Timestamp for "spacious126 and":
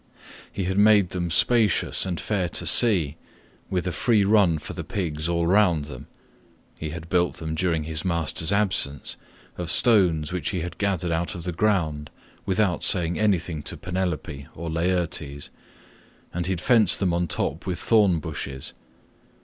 1.29-2.19